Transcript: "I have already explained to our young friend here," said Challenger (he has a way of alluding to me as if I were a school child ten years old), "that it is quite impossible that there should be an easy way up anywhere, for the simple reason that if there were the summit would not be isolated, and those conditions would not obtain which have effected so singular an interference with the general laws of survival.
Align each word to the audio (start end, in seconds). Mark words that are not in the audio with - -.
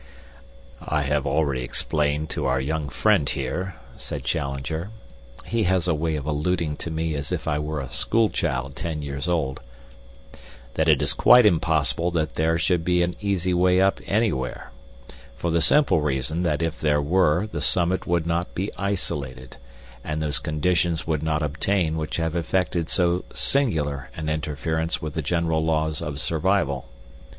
"I 0.83 1.03
have 1.03 1.27
already 1.27 1.61
explained 1.61 2.31
to 2.31 2.47
our 2.47 2.59
young 2.59 2.89
friend 2.89 3.29
here," 3.29 3.75
said 3.97 4.23
Challenger 4.23 4.89
(he 5.45 5.65
has 5.65 5.87
a 5.87 5.93
way 5.93 6.15
of 6.15 6.25
alluding 6.25 6.77
to 6.77 6.89
me 6.89 7.13
as 7.13 7.31
if 7.31 7.47
I 7.47 7.59
were 7.59 7.79
a 7.79 7.93
school 7.93 8.29
child 8.31 8.75
ten 8.75 9.03
years 9.03 9.29
old), 9.29 9.59
"that 10.73 10.89
it 10.89 11.03
is 11.03 11.13
quite 11.13 11.45
impossible 11.45 12.09
that 12.09 12.33
there 12.33 12.57
should 12.57 12.83
be 12.83 13.03
an 13.03 13.15
easy 13.21 13.53
way 13.53 13.79
up 13.79 13.99
anywhere, 14.07 14.71
for 15.35 15.51
the 15.51 15.61
simple 15.61 16.01
reason 16.01 16.41
that 16.41 16.63
if 16.63 16.81
there 16.81 16.99
were 16.99 17.45
the 17.45 17.61
summit 17.61 18.07
would 18.07 18.25
not 18.25 18.55
be 18.55 18.71
isolated, 18.79 19.57
and 20.03 20.19
those 20.19 20.39
conditions 20.39 21.05
would 21.05 21.21
not 21.21 21.43
obtain 21.43 21.95
which 21.95 22.17
have 22.17 22.35
effected 22.35 22.89
so 22.89 23.23
singular 23.35 24.09
an 24.15 24.29
interference 24.29 24.99
with 24.99 25.13
the 25.13 25.21
general 25.21 25.63
laws 25.63 26.01
of 26.01 26.19
survival. 26.19 26.87